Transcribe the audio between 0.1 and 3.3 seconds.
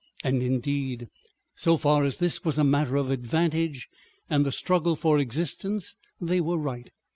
And indeed, so far as this was a matter of